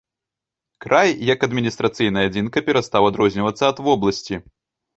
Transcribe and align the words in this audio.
Край 0.85 1.09
як 1.33 1.45
адміністрацыйная 1.49 2.25
адзінка 2.31 2.65
перастаў 2.71 3.01
адрознівацца 3.13 3.63
ад 3.71 3.77
вобласці. 3.87 4.35